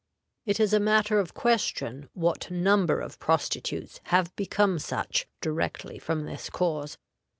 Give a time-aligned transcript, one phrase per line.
[0.47, 6.49] It is matter of question what number of prostitutes have become such directly from this
[6.49, 6.97] cause.